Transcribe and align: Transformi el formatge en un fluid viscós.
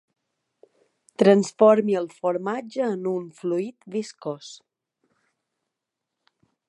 Transformi 1.23 1.97
el 1.99 2.09
formatge 2.23 2.87
en 2.95 3.05
un 3.11 3.29
fluid 3.43 3.87
viscós. 3.97 4.51